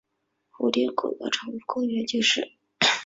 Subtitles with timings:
[0.49, 2.53] 蝴蝶谷道宠物公园就是。